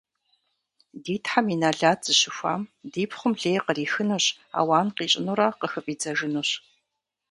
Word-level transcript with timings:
-Ди 1.03 1.15
Тхьэм 1.23 1.47
и 1.53 1.55
нэлат 1.61 1.99
зыщыхуам 2.05 2.61
ди 2.91 3.03
пхъум 3.09 3.33
лей 3.41 3.57
кърихынущ, 3.65 4.25
ауан 4.59 4.87
къищӀынурэ 4.95 5.47
къыхыфӀидзэжынущ. 5.59 6.49